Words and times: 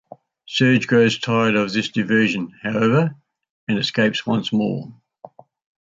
Serge 0.47 0.87
grows 0.87 1.19
tired 1.19 1.53
of 1.55 1.71
this 1.73 1.89
diversion, 1.89 2.53
however, 2.63 3.13
and 3.67 3.77
escapes 3.77 4.25
once 4.25 4.51
more. 4.51 4.91